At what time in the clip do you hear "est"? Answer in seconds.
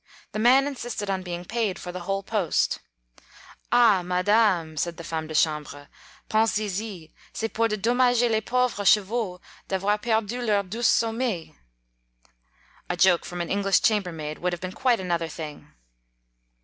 7.45-7.53